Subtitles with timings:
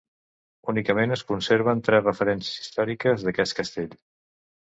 [0.71, 3.95] Únicament es conserven tres referències històriques d'aquest castell.